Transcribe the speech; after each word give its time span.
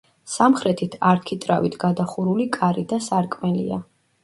სამხრეთით 0.35 0.97
არქიტრავით 1.09 1.77
გადახურული 1.85 2.49
კარი 2.59 2.87
და 2.95 3.01
სარკმელია. 3.11 3.81